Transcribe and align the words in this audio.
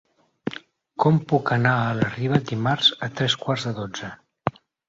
Com 1.03 1.19
puc 1.33 1.51
anar 1.57 1.75
a 1.83 1.93
la 1.99 2.09
Riba 2.15 2.41
dimarts 2.55 2.91
a 3.09 3.13
tres 3.21 3.39
quarts 3.45 3.69
de 3.71 3.75
dotze? 3.85 4.11